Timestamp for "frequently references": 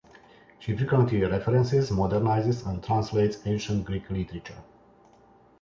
0.75-1.91